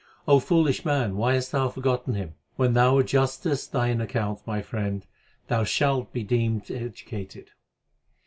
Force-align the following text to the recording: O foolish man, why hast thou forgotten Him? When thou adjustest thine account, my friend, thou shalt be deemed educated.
O 0.27 0.39
foolish 0.39 0.83
man, 0.83 1.15
why 1.15 1.35
hast 1.35 1.51
thou 1.51 1.69
forgotten 1.69 2.15
Him? 2.15 2.33
When 2.55 2.73
thou 2.73 2.97
adjustest 2.99 3.69
thine 3.71 4.01
account, 4.01 4.39
my 4.47 4.59
friend, 4.63 5.05
thou 5.47 5.63
shalt 5.63 6.11
be 6.11 6.23
deemed 6.23 6.71
educated. 6.71 7.51